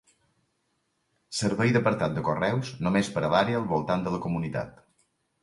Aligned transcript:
Servei 1.39 1.73
d'apartat 1.75 2.15
de 2.15 2.23
correus 2.31 2.73
només 2.89 3.13
per 3.19 3.25
a 3.29 3.31
l'àrea 3.35 3.61
al 3.61 3.69
voltant 3.75 4.09
de 4.09 4.17
la 4.17 4.23
comunitat. 4.27 4.83